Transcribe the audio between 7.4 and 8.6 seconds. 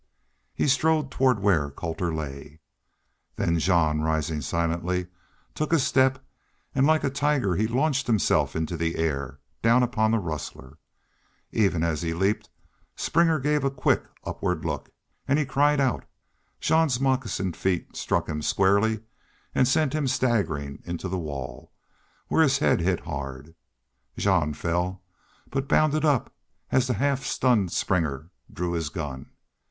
he launched himself